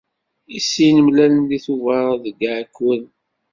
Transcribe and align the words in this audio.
I 0.57 0.59
sin 0.71 0.95
mlalen 1.05 1.35
deg 1.51 1.61
Tubeṛ 1.65 2.07
deg 2.23 2.35
Iɛekkuren. 2.47 3.05